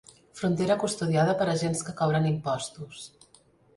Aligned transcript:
Frontera 0.37 0.77
custodiada 0.83 1.35
per 1.41 1.47
agents 1.53 1.85
que 1.91 1.95
cobren 2.03 2.29
impostos. 2.31 3.09